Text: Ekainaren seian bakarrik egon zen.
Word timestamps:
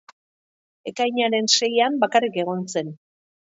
Ekainaren 0.91 1.51
seian 1.59 2.01
bakarrik 2.07 2.43
egon 2.47 2.67
zen. 2.75 2.93